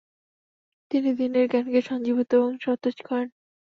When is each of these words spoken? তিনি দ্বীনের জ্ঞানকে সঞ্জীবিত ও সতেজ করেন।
তিনি 0.91 1.09
দ্বীনের 1.17 1.45
জ্ঞানকে 1.51 1.79
সঞ্জীবিত 1.81 2.31
ও 2.37 2.63
সতেজ 2.63 2.97
করেন। 3.07 3.27